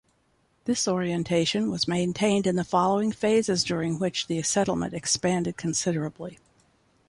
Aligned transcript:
This 0.65 0.87
orientation 0.87 1.69
was 1.69 1.87
maintained 1.87 2.47
in 2.47 2.55
the 2.55 2.63
following 2.63 3.11
phases 3.11 3.63
during 3.63 3.99
which 3.99 4.25
the 4.25 4.41
settlement 4.41 4.95
expanded 4.95 5.57
considerably. 5.57 6.39